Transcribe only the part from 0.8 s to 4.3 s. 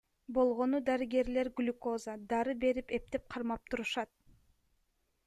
дарыгерлер глюкоза, дары берип эптеп кармап турушат.